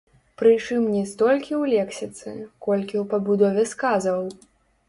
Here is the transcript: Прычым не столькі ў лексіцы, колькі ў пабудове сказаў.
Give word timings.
Прычым 0.41 0.87
не 0.93 1.03
столькі 1.11 1.53
ў 1.61 1.75
лексіцы, 1.75 2.33
колькі 2.69 2.95
ў 3.03 3.07
пабудове 3.13 3.63
сказаў. 3.75 4.19